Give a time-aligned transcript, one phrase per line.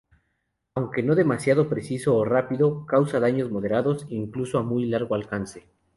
[0.73, 5.67] Aunque no demasiado preciso, o rápido, causa daños moderados, incluso a muy largo alcance.